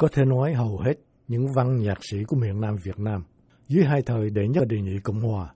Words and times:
Có 0.00 0.08
thể 0.12 0.24
nói 0.24 0.54
hầu 0.54 0.78
hết 0.78 0.94
những 1.28 1.46
văn 1.56 1.76
nhạc 1.76 1.98
sĩ 2.10 2.24
của 2.24 2.36
miền 2.36 2.60
Nam 2.60 2.76
Việt 2.84 2.98
Nam 2.98 3.24
dưới 3.68 3.84
hai 3.84 4.02
thời 4.02 4.30
đệ 4.30 4.48
nhất 4.48 4.64
đề 4.68 4.80
nghị 4.80 4.98
Cộng 5.04 5.20
Hòa 5.20 5.54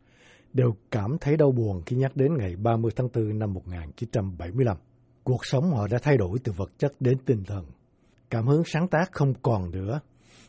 đều 0.53 0.71
cảm 0.91 1.17
thấy 1.21 1.37
đau 1.37 1.53
buồn 1.53 1.83
khi 1.87 1.97
nhắc 1.97 2.17
đến 2.17 2.37
ngày 2.39 2.57
30 2.57 2.93
tháng 2.97 3.09
4 3.15 3.39
năm 3.39 3.53
1975. 3.53 4.77
Cuộc 5.25 5.47
sống 5.47 5.71
họ 5.71 5.87
đã 5.91 5.99
thay 6.03 6.17
đổi 6.17 6.39
từ 6.45 6.53
vật 6.57 6.71
chất 6.79 6.93
đến 7.01 7.19
tinh 7.27 7.45
thần. 7.47 7.65
Cảm 8.31 8.47
hứng 8.47 8.63
sáng 8.65 8.89
tác 8.89 9.13
không 9.13 9.35
còn 9.43 9.71
nữa. 9.71 10.01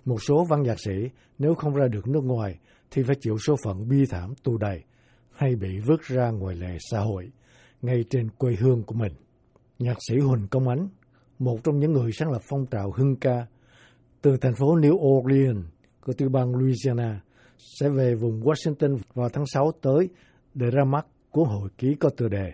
Một 0.06 0.24
số 0.24 0.46
văn 0.50 0.64
nhạc 0.64 0.80
sĩ 0.86 1.10
nếu 1.38 1.56
không 1.56 1.74
ra 1.74 1.88
được 1.88 2.08
nước 2.08 2.24
ngoài 2.24 2.60
thì 2.92 3.04
phải 3.04 3.16
chịu 3.22 3.38
số 3.48 3.56
phận 3.64 3.88
bi 3.88 4.06
thảm 4.10 4.34
tù 4.44 4.58
đầy 4.58 4.84
hay 5.32 5.56
bị 5.56 5.80
vứt 5.80 6.02
ra 6.02 6.30
ngoài 6.30 6.56
lề 6.56 6.78
xã 6.92 7.00
hội 7.00 7.32
ngay 7.82 8.04
trên 8.10 8.30
quê 8.30 8.56
hương 8.60 8.84
của 8.84 8.96
mình. 8.96 9.14
Nhạc 9.80 9.98
sĩ 10.08 10.20
Huỳnh 10.20 10.48
Công 10.48 10.68
Ánh, 10.68 10.90
một 11.40 11.58
trong 11.64 11.80
những 11.80 11.94
người 11.94 12.12
sáng 12.12 12.32
lập 12.32 12.42
phong 12.50 12.66
trào 12.66 12.92
hưng 12.92 13.16
ca 13.16 13.46
từ 14.26 14.38
thành 14.42 14.54
phố 14.60 14.66
New 14.66 14.94
Orleans 14.94 15.66
của 16.06 16.14
tiểu 16.18 16.30
bang 16.34 16.56
Louisiana 16.56 17.22
sẽ 17.58 17.90
về 17.90 18.16
vùng 18.16 18.42
Washington 18.42 18.98
vào 19.16 19.30
tháng 19.34 19.44
6 19.54 19.72
tới 19.82 20.10
để 20.54 20.66
ra 20.74 20.84
mắt 20.84 21.06
cuốn 21.32 21.44
hội 21.46 21.70
ký 21.78 21.96
có 22.00 22.10
tựa 22.18 22.28
đề 22.28 22.52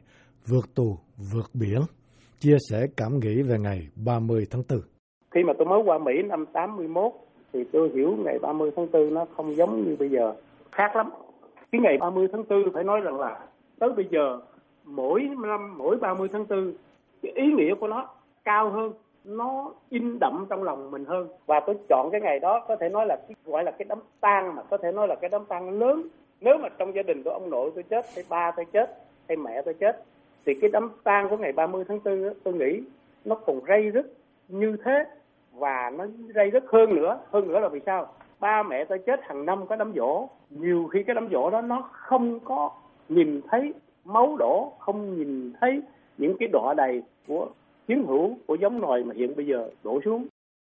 Vượt 0.47 0.75
tù, 0.75 0.97
vượt 1.33 1.49
biển, 1.53 1.79
chia 2.39 2.57
sẻ 2.69 2.87
cảm 2.97 3.19
nghĩ 3.19 3.41
về 3.41 3.59
ngày 3.59 3.79
30 4.05 4.45
tháng 4.51 4.61
4. 4.69 4.79
Khi 5.31 5.43
mà 5.43 5.53
tôi 5.57 5.67
mới 5.67 5.79
qua 5.85 5.97
Mỹ 5.97 6.13
năm 6.29 6.45
81 6.53 7.11
thì 7.53 7.59
tôi 7.73 7.89
hiểu 7.95 8.15
ngày 8.25 8.39
30 8.41 8.71
tháng 8.75 8.91
4 8.91 9.13
nó 9.13 9.25
không 9.35 9.55
giống 9.55 9.85
như 9.85 9.95
bây 9.99 10.09
giờ, 10.09 10.33
khác 10.71 10.95
lắm. 10.95 11.09
Cái 11.71 11.81
ngày 11.81 11.97
30 11.99 12.27
tháng 12.31 12.43
4 12.49 12.73
phải 12.73 12.83
nói 12.83 12.99
rằng 13.03 13.19
là 13.19 13.47
tới 13.79 13.89
bây 13.95 14.05
giờ 14.11 14.39
mỗi 14.85 15.21
năm 15.21 15.77
mỗi 15.77 15.97
30 16.01 16.27
tháng 16.33 16.45
4 16.49 16.73
cái 17.21 17.31
ý 17.35 17.43
nghĩa 17.57 17.75
của 17.79 17.87
nó 17.87 18.09
cao 18.43 18.71
hơn 18.71 18.93
nó 19.23 19.71
in 19.89 20.19
đậm 20.19 20.45
trong 20.49 20.63
lòng 20.63 20.91
mình 20.91 21.05
hơn. 21.05 21.27
Và 21.45 21.59
tôi 21.59 21.75
chọn 21.89 22.09
cái 22.11 22.21
ngày 22.21 22.39
đó 22.39 22.65
có 22.67 22.75
thể 22.75 22.89
nói 22.89 23.05
là 23.05 23.15
cái, 23.15 23.35
gọi 23.45 23.63
là 23.63 23.71
cái 23.71 23.85
đám 23.89 23.99
tang 24.21 24.55
mà 24.55 24.63
có 24.69 24.77
thể 24.77 24.91
nói 24.91 25.07
là 25.07 25.15
cái 25.15 25.29
đám 25.29 25.45
tang 25.45 25.79
lớn. 25.79 26.07
Nếu 26.41 26.57
mà 26.57 26.69
trong 26.77 26.95
gia 26.95 27.03
đình 27.03 27.23
của 27.23 27.29
ông 27.29 27.49
nội 27.49 27.71
tôi 27.75 27.83
chết 27.83 28.05
hay 28.15 28.25
ba 28.29 28.51
tôi 28.51 28.65
chết 28.65 28.97
hay 29.27 29.37
mẹ 29.37 29.61
tôi 29.61 29.73
chết 29.73 30.03
thì 30.45 30.53
cái 30.61 30.69
đám 30.73 30.91
tang 31.03 31.29
của 31.29 31.37
ngày 31.37 31.51
30 31.51 31.83
tháng 31.87 31.99
4 32.05 32.23
đó, 32.23 32.29
tôi 32.43 32.53
nghĩ 32.53 32.81
nó 33.25 33.35
còn 33.35 33.59
rây 33.67 33.89
rứt 33.89 34.13
như 34.47 34.77
thế. 34.85 35.05
Và 35.53 35.91
nó 35.97 36.05
rây 36.35 36.49
rứt 36.49 36.63
hơn 36.67 36.95
nữa. 36.95 37.19
Hơn 37.31 37.47
nữa 37.47 37.59
là 37.59 37.67
vì 37.67 37.79
sao? 37.85 38.07
Ba 38.39 38.63
mẹ 38.63 38.85
tôi 38.85 38.99
chết 38.99 39.19
hàng 39.23 39.45
năm 39.45 39.67
có 39.67 39.75
đám 39.75 39.93
dỗ 39.95 40.27
nhiều 40.49 40.87
khi 40.93 41.03
cái 41.03 41.15
đám 41.15 41.29
dỗ 41.31 41.49
đó 41.49 41.61
nó 41.61 41.89
không 41.91 42.39
có 42.39 42.71
nhìn 43.09 43.41
thấy 43.51 43.73
máu 44.05 44.35
đổ 44.39 44.73
không 44.79 45.17
nhìn 45.17 45.53
thấy 45.61 45.81
những 46.17 46.35
cái 46.39 46.49
đọa 46.53 46.73
đầy 46.73 47.03
của 47.27 47.47
chiến 47.91 48.05
hữu 48.07 48.37
của 48.47 48.55
giống 48.61 48.81
nòi 48.81 49.03
mà 49.03 49.13
hiện 49.15 49.35
bây 49.35 49.45
giờ 49.45 49.69
đổ 49.83 49.99
xuống. 50.05 50.27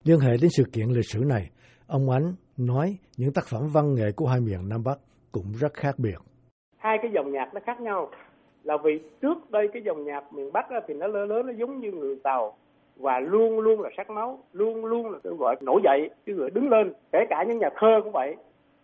Liên 0.05 0.19
hệ 0.19 0.31
đến 0.41 0.49
sự 0.57 0.63
kiện 0.73 0.87
lịch 0.87 1.09
sử 1.13 1.19
này, 1.25 1.49
ông 1.87 2.09
Ánh 2.09 2.33
nói 2.57 2.97
những 3.17 3.33
tác 3.35 3.45
phẩm 3.51 3.61
văn 3.73 3.93
nghệ 3.93 4.11
của 4.15 4.27
hai 4.27 4.39
miền 4.39 4.69
Nam 4.69 4.83
Bắc 4.85 4.99
cũng 5.31 5.45
rất 5.59 5.73
khác 5.73 5.95
biệt. 5.97 6.19
Hai 6.77 6.97
cái 7.01 7.11
dòng 7.15 7.31
nhạc 7.31 7.53
nó 7.53 7.59
khác 7.65 7.81
nhau 7.81 8.09
là 8.63 8.77
vì 8.83 8.91
trước 9.21 9.51
đây 9.51 9.67
cái 9.73 9.81
dòng 9.85 10.05
nhạc 10.05 10.33
miền 10.33 10.51
Bắc 10.53 10.65
thì 10.87 10.93
nó 10.93 11.07
lớn 11.07 11.29
lớn 11.29 11.45
nó 11.45 11.53
giống 11.57 11.79
như 11.79 11.91
người 11.91 12.15
Tàu 12.23 12.57
và 12.97 13.19
luôn 13.19 13.59
luôn 13.59 13.81
là 13.81 13.89
sắc 13.97 14.09
máu, 14.09 14.39
luôn 14.53 14.85
luôn 14.85 15.11
là 15.11 15.19
kêu 15.23 15.35
gọi 15.35 15.55
nổi 15.61 15.81
dậy, 15.83 16.09
kêu 16.25 16.35
gọi 16.35 16.49
đứng 16.49 16.69
lên. 16.69 16.93
Kể 17.11 17.19
cả 17.29 17.43
những 17.47 17.57
nhà 17.57 17.69
thơ 17.75 18.01
cũng 18.03 18.11
vậy. 18.13 18.35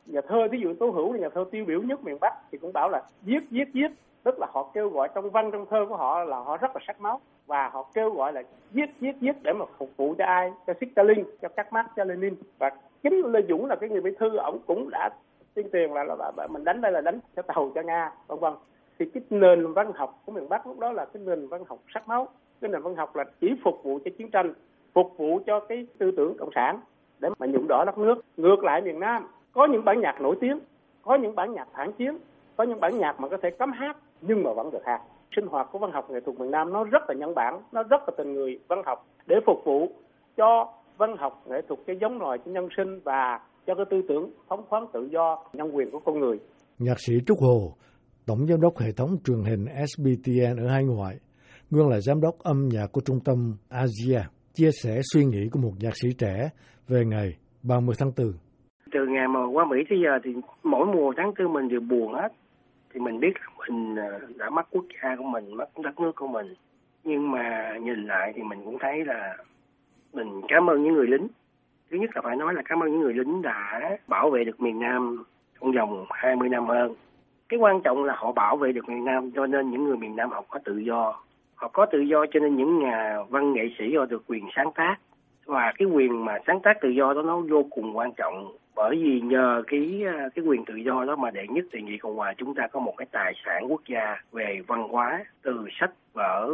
Nhà 0.06 0.22
thơ, 0.28 0.38
ví 0.52 0.60
dụ 0.64 0.74
Tố 0.80 0.90
Hữu 0.90 1.14
là 1.14 1.20
nhà 1.20 1.30
thơ 1.34 1.46
tiêu 1.52 1.66
biểu 1.68 1.82
nhất 1.82 2.04
miền 2.04 2.18
Bắc 2.22 2.34
thì 2.52 2.58
cũng 2.58 2.74
bảo 2.74 2.90
là 2.90 3.02
viết, 3.22 3.40
viết, 3.52 3.68
viết. 3.74 3.92
Tức 4.26 4.40
là 4.40 4.48
họ 4.54 4.70
kêu 4.74 4.90
gọi 4.90 5.10
trong 5.16 5.30
văn 5.30 5.52
trong 5.52 5.66
thơ 5.66 5.86
của 5.90 5.96
họ 5.96 6.24
là 6.24 6.38
họ 6.38 6.58
rất 6.58 6.76
là 6.76 6.82
sắc 6.88 7.02
máu 7.02 7.20
và 7.48 7.70
họ 7.70 7.86
kêu 7.94 8.10
gọi 8.10 8.34
là 8.34 8.44
giết 8.72 8.90
giết 9.00 9.16
giết 9.22 9.36
để 9.44 9.54
mà 9.54 9.66
phục 9.78 9.90
vụ 9.98 10.16
cho 10.18 10.26
ai? 10.26 10.52
Cho 10.68 10.74
Stalin 10.92 11.24
cho 11.42 11.48
các 11.48 11.74
Mark 11.74 11.88
cho 11.96 12.04
Lenin. 12.04 12.36
Và 12.58 12.70
chính 13.04 13.22
Lê 13.32 13.42
Dũng 13.50 13.66
là 13.66 13.76
cái 13.76 13.90
người 13.90 14.02
bí 14.02 14.12
thư 14.20 14.38
ông 14.38 14.60
cũng 14.68 14.90
đã 14.90 15.10
tuyên 15.54 15.68
truyền 15.74 15.92
là, 15.92 16.04
là, 16.04 16.32
là 16.38 16.48
mình 16.48 16.64
đánh 16.64 16.82
đây 16.82 16.92
là 16.92 17.02
đánh 17.02 17.20
cho 17.36 17.42
tàu 17.42 17.72
cho 17.76 17.82
Nga 17.82 18.12
vân 18.28 18.40
vân. 18.40 18.54
Thì 19.00 19.06
cái 19.14 19.24
nền 19.30 19.74
văn 19.74 19.92
học 19.96 20.22
của 20.26 20.32
miền 20.32 20.50
Bắc 20.50 20.68
lúc 20.68 20.80
đó 20.80 20.92
là 20.92 21.06
cái 21.06 21.24
nền 21.26 21.48
văn 21.48 21.64
học 21.68 21.80
sắc 21.94 22.08
máu 22.08 22.28
cái 22.62 22.70
nền 22.70 22.82
văn 22.82 22.96
học 22.96 23.16
là 23.16 23.24
chỉ 23.42 23.56
phục 23.64 23.84
vụ 23.84 24.00
cho 24.06 24.12
chiến 24.18 24.32
tranh 24.32 24.54
phục 24.94 25.18
vụ 25.18 25.40
cho 25.46 25.60
cái 25.60 25.88
tư 25.98 26.12
tưởng 26.12 26.38
cộng 26.38 26.52
sản 26.56 26.80
để 27.20 27.30
mà 27.40 27.48
nhuộm 27.48 27.68
đỏ 27.68 27.84
đất 27.86 27.98
nước. 27.98 28.22
Ngược 28.38 28.64
lại 28.64 28.82
miền 28.82 29.00
Nam 29.00 29.28
có 29.54 29.68
những 29.68 29.86
bản 29.86 30.02
nhạc 30.02 30.22
nổi 30.22 30.36
tiếng 30.42 30.60
có 31.02 31.16
những 31.16 31.36
bản 31.36 31.54
nhạc 31.54 31.68
phản 31.74 31.92
chiến 31.94 32.18
có 32.58 32.64
những 32.64 32.80
bản 32.80 32.98
nhạc 32.98 33.20
mà 33.20 33.30
có 33.30 33.38
thể 33.44 33.50
cấm 33.60 33.72
hát 33.72 33.98
nhưng 34.22 34.44
mà 34.44 34.54
vẫn 34.54 34.72
được 34.72 34.86
hát 34.86 35.02
sinh 35.36 35.48
hoạt 35.48 35.68
của 35.72 35.80
văn 35.80 35.92
học 35.92 36.10
nghệ 36.10 36.20
thuật 36.26 36.40
miền 36.40 36.52
Nam 36.52 36.74
nó 36.74 36.84
rất 36.84 37.04
là 37.08 37.16
nhân 37.16 37.36
bản, 37.36 37.62
nó 37.72 37.84
rất 37.84 38.02
là 38.08 38.14
tình 38.18 38.34
người 38.34 38.60
văn 38.68 38.82
học 38.86 39.06
để 39.26 39.36
phục 39.46 39.58
vụ 39.66 39.88
cho 40.38 40.74
văn 40.98 41.18
học 41.18 41.44
nghệ 41.48 41.62
thuật 41.68 41.80
cái 41.88 41.96
giống 42.02 42.20
nòi 42.20 42.38
cho 42.38 42.52
nhân 42.52 42.68
sinh 42.78 43.00
và 43.04 43.40
cho 43.68 43.76
cái 43.76 43.86
tư 43.90 44.02
tưởng 44.10 44.30
phóng 44.48 44.66
khoáng 44.70 44.86
tự 44.94 45.10
do 45.12 45.44
nhân 45.54 45.76
quyền 45.76 45.92
của 45.92 46.00
con 46.06 46.20
người. 46.20 46.38
Nhạc 46.80 47.00
sĩ 47.00 47.14
Trúc 47.28 47.38
Hồ, 47.42 47.74
tổng 48.28 48.46
giám 48.48 48.62
đốc 48.62 48.78
hệ 48.78 48.92
thống 48.98 49.10
truyền 49.24 49.38
hình 49.50 49.66
SBTN 49.86 50.66
ở 50.66 50.68
hai 50.68 50.84
ngoại, 50.84 51.16
nguyên 51.72 51.88
là 51.88 52.00
giám 52.00 52.22
đốc 52.22 52.36
âm 52.44 52.68
nhạc 52.72 52.88
của 52.92 53.02
trung 53.06 53.20
tâm 53.26 53.38
Asia, 53.70 54.22
chia 54.54 54.70
sẻ 54.84 55.02
suy 55.14 55.26
nghĩ 55.26 55.50
của 55.52 55.60
một 55.60 55.72
nhạc 55.80 55.94
sĩ 56.02 56.10
trẻ 56.18 56.50
về 56.88 57.06
ngày 57.06 57.30
30 57.64 57.96
tháng 58.00 58.12
4. 58.18 58.28
Từ 58.94 59.00
ngày 59.08 59.28
mà 59.28 59.40
qua 59.54 59.66
Mỹ 59.66 59.78
tới 59.90 60.00
giờ 60.04 60.12
thì 60.24 60.32
mỗi 60.64 60.86
mùa 60.86 61.14
tháng 61.18 61.32
tư 61.38 61.48
mình 61.48 61.68
đều 61.68 61.80
buồn 61.90 62.14
hết 62.14 62.30
thì 62.96 63.02
mình 63.02 63.20
biết 63.20 63.34
mình 63.58 63.96
ờ, 63.96 64.20
đã 64.36 64.50
mất 64.50 64.68
quốc 64.72 64.86
gia 65.04 65.16
của 65.16 65.24
mình, 65.24 65.54
mất 65.58 65.70
đất 65.84 66.00
nước 66.00 66.16
của 66.16 66.28
mình. 66.28 66.54
Nhưng 67.04 67.32
mà 67.32 67.78
nhìn 67.82 68.08
lại 68.08 68.34
thì 68.36 68.44
mình 68.44 68.60
cũng 68.66 68.80
thấy 68.80 69.06
là 69.06 69.38
mình 70.14 70.42
cảm 70.48 70.70
ơn 70.70 70.84
những 70.84 70.94
người 70.94 71.08
lính. 71.08 71.28
Thứ 71.92 71.98
nhất 71.98 72.10
là 72.16 72.22
phải 72.22 72.36
nói 72.36 72.54
là 72.54 72.62
cảm 72.66 72.84
ơn 72.84 72.92
những 72.92 73.00
người 73.00 73.14
lính 73.14 73.42
đã 73.42 73.98
bảo 74.08 74.30
vệ 74.30 74.44
được 74.44 74.62
miền 74.62 74.80
Nam 74.80 75.24
trong 75.62 75.72
vòng 75.72 76.06
20 76.10 76.50
năm 76.50 76.66
hơn. 76.66 76.96
Cái 77.50 77.60
quan 77.60 77.82
trọng 77.82 78.04
là 78.04 78.16
họ 78.18 78.32
bảo 78.32 78.58
vệ 78.58 78.72
được 78.72 78.90
miền 78.90 79.06
Nam, 79.06 79.32
cho 79.32 79.48
nên 79.48 79.72
những 79.72 79.84
người 79.84 79.98
miền 79.98 80.16
Nam 80.16 80.30
họ 80.30 80.44
có 80.50 80.60
tự 80.66 80.78
do. 80.78 81.22
Họ 81.56 81.68
có 81.68 81.86
tự 81.86 82.00
do 82.00 82.26
cho 82.32 82.40
nên 82.40 82.56
những 82.56 82.80
nhà 82.80 83.18
văn 83.30 83.54
nghệ 83.54 83.70
sĩ 83.80 83.96
họ 83.96 84.06
được 84.06 84.24
quyền 84.28 84.48
sáng 84.56 84.72
tác 84.76 84.96
và 85.46 85.74
cái 85.78 85.88
quyền 85.88 86.26
mà 86.26 86.40
sáng 86.48 86.60
tác 86.60 86.82
tự 86.82 86.90
do 86.90 87.14
đó 87.14 87.22
nó 87.22 87.40
vô 87.40 87.64
cùng 87.70 87.98
quan 87.98 88.12
trọng. 88.18 88.56
Bởi 88.76 88.96
vì 89.04 89.22
nhờ 89.22 89.64
cái 89.68 90.02
ờ, 90.06 90.30
cái 90.36 90.46
quyền 90.46 90.66
tự 90.66 90.76
do 90.76 91.06
đó 91.08 91.16
mà 91.16 91.32
đệ 91.32 91.48
nhất 91.48 91.66
đề 91.72 91.82
nghị 91.82 91.98
cộng 91.98 92.16
hòa 92.16 92.34
chúng 92.38 92.56
ta 92.56 92.68
có 92.68 92.80
một 92.80 92.94
cái 92.98 93.08
tài 93.12 93.34
sản 93.46 93.72
quốc 93.72 93.82
gia 93.88 94.16
về 94.32 94.62
văn 94.68 94.88
hóa, 94.90 95.26
từ 95.42 95.66
sách, 95.80 95.92
vở, 96.14 96.50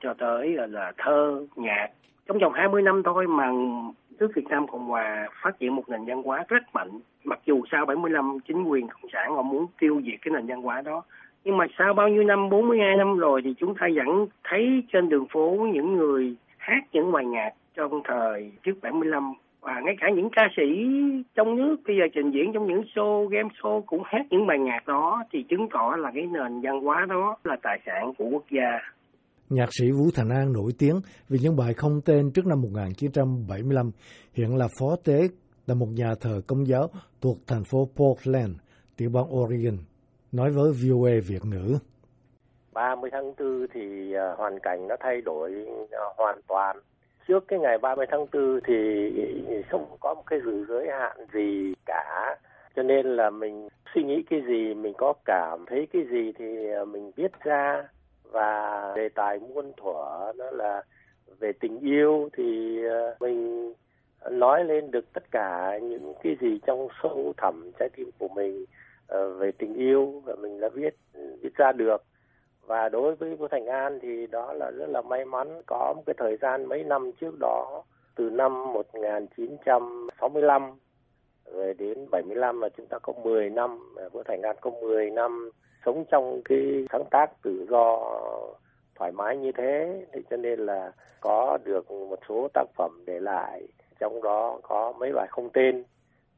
cho 0.00 0.14
tới 0.14 0.56
là, 0.68 0.92
thơ, 0.98 1.46
nhạc. 1.56 1.88
Trong 2.26 2.38
vòng 2.38 2.52
20 2.52 2.82
năm 2.82 3.02
thôi 3.04 3.26
mà 3.26 3.52
nước 4.18 4.32
Việt 4.34 4.46
Nam 4.48 4.66
Cộng 4.66 4.86
Hòa 4.86 5.28
phát 5.42 5.58
triển 5.58 5.76
một 5.76 5.88
nền 5.88 6.04
văn 6.04 6.22
hóa 6.22 6.44
rất 6.48 6.62
mạnh. 6.72 6.90
Mặc 7.24 7.40
dù 7.46 7.62
sau 7.70 7.86
75 7.86 8.38
chính 8.48 8.62
quyền 8.62 8.88
cộng 8.88 9.10
sản 9.12 9.34
họ 9.34 9.42
muốn 9.42 9.66
tiêu 9.80 10.00
diệt 10.04 10.18
cái 10.22 10.32
nền 10.34 10.46
văn 10.46 10.62
hóa 10.62 10.82
đó, 10.82 11.02
nhưng 11.44 11.56
mà 11.56 11.66
sau 11.78 11.94
bao 11.94 12.08
nhiêu 12.08 12.22
năm 12.22 12.50
42 12.50 12.96
năm 12.96 13.18
rồi 13.18 13.42
thì 13.44 13.54
chúng 13.58 13.74
ta 13.74 13.86
vẫn 13.94 14.26
thấy 14.44 14.82
trên 14.92 15.08
đường 15.08 15.26
phố 15.26 15.68
những 15.72 15.96
người 15.96 16.36
hát 16.58 16.84
những 16.92 17.12
bài 17.12 17.24
nhạc 17.24 17.50
trong 17.76 18.02
thời 18.04 18.52
trước 18.62 18.72
75 18.82 19.32
và 19.60 19.80
ngay 19.84 19.94
cả 20.00 20.06
những 20.16 20.28
ca 20.36 20.42
sĩ 20.56 20.62
trong 21.34 21.56
nước 21.56 21.76
bây 21.86 21.96
giờ 21.96 22.04
trình 22.14 22.30
diễn 22.30 22.52
trong 22.54 22.66
những 22.66 22.82
show 22.94 23.28
game 23.28 23.48
show 23.62 23.82
cũng 23.86 24.02
hát 24.04 24.26
những 24.30 24.46
bài 24.46 24.58
nhạc 24.58 24.86
đó 24.86 25.24
thì 25.32 25.44
chứng 25.50 25.68
tỏ 25.72 25.96
là 25.98 26.10
cái 26.14 26.26
nền 26.26 26.60
văn 26.62 26.80
hóa 26.84 27.06
đó 27.08 27.36
là 27.44 27.56
tài 27.62 27.78
sản 27.86 28.12
của 28.18 28.24
quốc 28.32 28.44
gia. 28.50 28.70
Nhạc 29.50 29.68
sĩ 29.70 29.90
Vũ 29.90 30.04
Thành 30.14 30.28
An 30.28 30.52
nổi 30.52 30.70
tiếng 30.78 31.00
vì 31.28 31.38
những 31.42 31.56
bài 31.56 31.74
không 31.76 32.00
tên 32.06 32.30
trước 32.34 32.46
năm 32.46 32.60
1975, 32.60 33.90
hiện 34.34 34.56
là 34.56 34.68
phó 34.80 34.96
tế 35.04 35.18
tại 35.66 35.76
một 35.76 35.88
nhà 35.94 36.10
thờ 36.20 36.40
công 36.46 36.66
giáo 36.66 36.88
thuộc 37.22 37.36
thành 37.46 37.64
phố 37.70 37.78
Portland, 37.96 38.56
tiểu 38.96 39.10
bang 39.14 39.34
Oregon, 39.34 39.78
nói 40.32 40.50
với 40.50 40.72
VOA 40.72 41.12
Việt 41.28 41.44
ngữ. 41.44 41.78
30 42.72 43.10
tháng 43.12 43.34
4 43.38 43.66
thì 43.74 44.12
à, 44.14 44.34
hoàn 44.36 44.58
cảnh 44.62 44.88
nó 44.88 44.96
thay 45.00 45.20
đổi 45.20 45.66
à, 45.90 46.04
hoàn 46.16 46.40
toàn 46.48 46.76
trước 47.28 47.48
cái 47.48 47.58
ngày 47.58 47.78
30 47.78 48.06
tháng 48.10 48.26
4 48.32 48.60
thì 48.64 48.74
không 49.70 49.96
có 50.00 50.14
một 50.14 50.22
cái 50.26 50.40
giới 50.68 50.88
hạn 50.90 51.16
gì 51.32 51.74
cả. 51.86 52.36
Cho 52.76 52.82
nên 52.82 53.06
là 53.16 53.30
mình 53.30 53.68
suy 53.94 54.02
nghĩ 54.02 54.22
cái 54.30 54.42
gì, 54.46 54.74
mình 54.74 54.92
có 54.98 55.12
cảm 55.24 55.64
thấy 55.66 55.88
cái 55.92 56.02
gì 56.10 56.32
thì 56.38 56.68
ờ, 56.68 56.84
mình 56.84 57.10
viết 57.16 57.32
ra. 57.42 57.88
Và 58.32 58.92
đề 58.96 59.08
tài 59.08 59.38
muôn 59.38 59.72
thuở, 59.76 60.32
đó 60.38 60.50
là 60.52 60.82
về 61.38 61.52
tình 61.52 61.80
yêu 61.80 62.28
thì 62.36 62.78
ờ, 62.84 63.16
mình 63.20 63.72
nói 64.30 64.64
lên 64.64 64.90
được 64.90 65.12
tất 65.12 65.30
cả 65.30 65.78
những 65.82 66.14
cái 66.22 66.36
gì 66.40 66.58
trong 66.66 66.88
sâu 67.02 67.32
thẳm 67.36 67.70
trái 67.78 67.88
tim 67.96 68.10
của 68.18 68.28
mình 68.28 68.64
ờ, 69.06 69.30
về 69.30 69.52
tình 69.58 69.74
yêu. 69.74 70.22
Và 70.24 70.34
mình 70.34 70.60
đã 70.60 70.68
viết 70.74 70.96
viết 71.42 71.54
ra 71.54 71.72
được 71.72 72.04
và 72.66 72.88
đối 72.88 73.14
với 73.14 73.34
Vũ 73.34 73.48
Thành 73.48 73.66
An 73.66 73.98
thì 74.02 74.26
đó 74.26 74.52
là 74.52 74.70
rất 74.70 74.86
là 74.88 75.02
may 75.02 75.24
mắn. 75.24 75.62
Có 75.66 75.92
một 75.96 76.02
cái 76.06 76.14
thời 76.18 76.36
gian 76.36 76.68
mấy 76.68 76.84
năm 76.84 77.10
trước 77.20 77.34
đó, 77.40 77.82
từ 78.16 78.30
năm 78.30 78.72
1965 78.72 80.72
về 81.52 81.74
đến 81.78 82.06
75 82.10 82.60
là 82.60 82.68
chúng 82.76 82.86
ta 82.86 82.98
có 82.98 83.12
10 83.12 83.50
năm, 83.50 83.94
Vũ 84.12 84.22
Thành 84.22 84.42
An 84.42 84.56
có 84.60 84.70
10 84.70 85.10
năm 85.10 85.50
sống 85.86 86.04
trong 86.10 86.40
cái 86.44 86.86
sáng 86.92 87.04
tác 87.10 87.42
tự 87.42 87.66
do 87.70 88.10
thoải 88.94 89.12
mái 89.12 89.36
như 89.36 89.52
thế. 89.52 90.04
Thì 90.12 90.20
cho 90.30 90.36
nên 90.36 90.60
là 90.60 90.92
có 91.20 91.58
được 91.64 91.90
một 91.90 92.18
số 92.28 92.48
tác 92.54 92.64
phẩm 92.76 93.02
để 93.06 93.20
lại. 93.20 93.62
Trong 94.00 94.22
đó 94.22 94.58
có 94.62 94.92
mấy 94.98 95.12
bài 95.12 95.26
không 95.30 95.50
tên. 95.50 95.84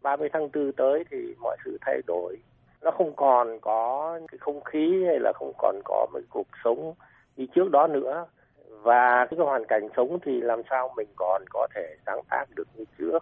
30 0.02 0.28
tháng 0.32 0.48
4 0.54 0.72
tới 0.72 1.04
thì 1.10 1.34
mọi 1.40 1.56
sự 1.64 1.78
thay 1.80 2.00
đổi 2.06 2.36
nó 2.82 2.90
không 2.98 3.16
còn 3.16 3.58
có 3.60 4.18
cái 4.32 4.38
không 4.38 4.64
khí 4.64 5.04
hay 5.06 5.18
là 5.20 5.32
không 5.34 5.52
còn 5.58 5.80
có 5.84 6.06
một 6.12 6.20
cuộc 6.30 6.46
sống 6.64 6.94
như 7.36 7.46
trước 7.54 7.70
đó 7.70 7.86
nữa 7.86 8.26
và 8.82 9.26
cái 9.30 9.38
hoàn 9.38 9.62
cảnh 9.68 9.88
sống 9.96 10.18
thì 10.26 10.32
làm 10.40 10.58
sao 10.70 10.94
mình 10.96 11.08
còn 11.16 11.42
có 11.50 11.66
thể 11.74 11.96
sáng 12.06 12.20
tác 12.30 12.44
được 12.56 12.68
như 12.74 12.84
trước. 12.98 13.18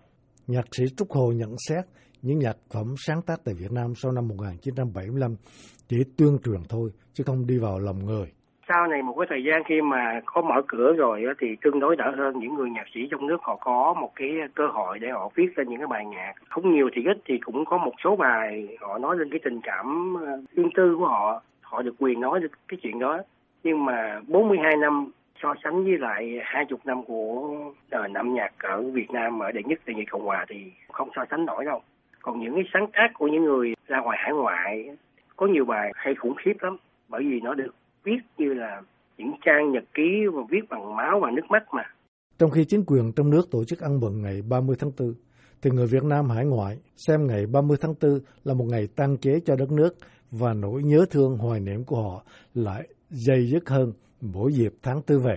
Nhạc 0.46 0.64
sĩ 0.72 0.84
Trúc 0.96 1.10
Hồ 1.10 1.32
nhận 1.36 1.54
xét, 1.68 1.84
những 2.22 2.38
nhạc 2.38 2.56
phẩm 2.74 2.94
sáng 3.06 3.22
tác 3.26 3.40
tại 3.44 3.54
Việt 3.58 3.72
Nam 3.72 3.92
sau 3.96 4.12
năm 4.12 4.28
1975 4.28 5.36
chỉ 5.88 5.96
tuyên 6.18 6.38
truyền 6.44 6.60
thôi, 6.68 6.90
chứ 7.12 7.24
không 7.26 7.46
đi 7.46 7.58
vào 7.58 7.78
lòng 7.78 8.06
người. 8.06 8.32
Sau 8.68 8.86
này 8.86 9.02
một 9.02 9.14
cái 9.18 9.26
thời 9.30 9.44
gian 9.44 9.64
khi 9.64 9.80
mà 9.80 10.20
có 10.26 10.42
mở 10.42 10.62
cửa 10.68 10.92
rồi 10.92 11.24
thì 11.40 11.56
tương 11.62 11.80
đối 11.80 11.96
đỡ 11.96 12.14
hơn 12.16 12.38
những 12.38 12.54
người 12.54 12.70
nhạc 12.70 12.84
sĩ 12.94 13.00
trong 13.10 13.26
nước, 13.26 13.42
họ 13.42 13.56
có 13.56 13.94
một 14.00 14.12
cái 14.16 14.30
cơ 14.54 14.66
hội 14.66 14.98
để 14.98 15.08
họ 15.10 15.30
viết 15.34 15.56
ra 15.56 15.64
những 15.64 15.78
cái 15.78 15.86
bài 15.86 16.06
nhạc. 16.06 16.32
Không 16.48 16.74
nhiều 16.74 16.90
thì 16.92 17.04
ít, 17.04 17.18
thì 17.24 17.38
cũng 17.38 17.64
có 17.64 17.78
một 17.78 17.92
số 18.04 18.16
bài 18.16 18.68
họ 18.80 18.98
nói 18.98 19.16
lên 19.16 19.30
cái 19.30 19.40
tình 19.44 19.60
cảm 19.62 20.14
ờ, 20.26 20.40
riêng 20.52 20.70
tư 20.74 20.96
của 20.98 21.06
họ 21.06 21.42
họ 21.62 21.82
được 21.82 21.94
quyền 21.98 22.20
nói 22.20 22.40
được 22.40 22.50
cái 22.68 22.78
chuyện 22.82 22.98
đó. 22.98 23.18
Nhưng 23.62 23.84
mà 23.84 24.20
42 24.26 24.76
năm 24.76 25.10
so 25.42 25.54
sánh 25.64 25.84
với 25.84 25.98
lại 25.98 26.40
hai 26.42 26.64
chục 26.64 26.80
năm 26.84 27.04
của 27.04 27.56
nền 27.90 28.12
năm 28.12 28.34
nhạc 28.34 28.52
ở 28.58 28.82
Việt 28.82 29.10
Nam 29.10 29.38
ở 29.42 29.52
đệ 29.52 29.62
nhất 29.62 29.80
tại 29.86 29.94
nhị 29.94 30.04
cộng 30.04 30.24
hòa 30.24 30.46
thì 30.48 30.56
không 30.92 31.08
so 31.16 31.24
sánh 31.30 31.46
nổi 31.46 31.64
đâu. 31.64 31.82
Còn 32.22 32.40
những 32.40 32.54
cái 32.54 32.64
sáng 32.72 32.86
tác 32.92 33.08
của 33.14 33.28
những 33.28 33.44
người 33.44 33.74
ra 33.86 34.00
ngoài 34.00 34.18
hải 34.20 34.32
ngoại 34.32 34.96
có 35.36 35.46
nhiều 35.46 35.64
bài 35.64 35.92
hay 35.94 36.14
khủng 36.14 36.34
khiếp 36.34 36.54
lắm, 36.60 36.76
bởi 37.08 37.22
vì 37.22 37.40
nó 37.40 37.54
được 37.54 37.74
viết 38.04 38.20
như 38.38 38.54
là 38.54 38.82
những 39.18 39.32
trang 39.44 39.72
nhật 39.72 39.84
ký 39.94 40.26
và 40.32 40.42
viết 40.50 40.68
bằng 40.68 40.96
máu 40.96 41.20
và 41.20 41.30
nước 41.30 41.46
mắt 41.48 41.62
mà 41.72 41.82
trong 42.38 42.50
khi 42.50 42.64
chính 42.64 42.84
quyền 42.86 43.12
trong 43.12 43.30
nước 43.30 43.50
tổ 43.50 43.64
chức 43.64 43.80
ăn 43.80 44.00
mừng 44.00 44.22
ngày 44.22 44.42
30 44.48 44.76
tháng 44.78 44.90
4 44.98 45.14
thì 45.62 45.70
người 45.70 45.86
Việt 45.86 46.04
Nam 46.04 46.30
hải 46.30 46.44
ngoại 46.44 46.78
xem 46.96 47.26
ngày 47.26 47.46
30 47.46 47.76
tháng 47.80 47.94
4 48.02 48.20
là 48.44 48.54
một 48.54 48.64
ngày 48.64 48.88
tan 48.96 49.16
chế 49.16 49.40
cho 49.44 49.56
đất 49.56 49.72
nước 49.72 49.96
và 50.30 50.54
nỗi 50.54 50.82
nhớ 50.82 51.06
thương 51.10 51.38
hoài 51.38 51.60
niệm 51.60 51.84
của 51.84 52.02
họ 52.02 52.24
lại 52.54 52.88
dày 53.10 53.46
dứt 53.46 53.68
hơn 53.68 53.92
mỗi 54.20 54.52
dịp 54.52 54.72
tháng 54.82 55.02
tư 55.02 55.18
về. 55.18 55.32